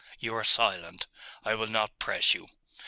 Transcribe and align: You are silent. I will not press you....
You 0.17 0.33
are 0.35 0.43
silent. 0.43 1.05
I 1.45 1.53
will 1.53 1.67
not 1.67 1.99
press 1.99 2.33
you.... 2.33 2.47